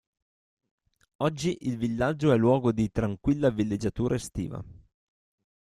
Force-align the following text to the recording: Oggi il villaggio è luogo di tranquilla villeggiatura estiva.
Oggi 1.17 1.55
il 1.67 1.77
villaggio 1.77 2.31
è 2.31 2.35
luogo 2.35 2.71
di 2.71 2.89
tranquilla 2.91 3.51
villeggiatura 3.51 4.15
estiva. 4.15 4.59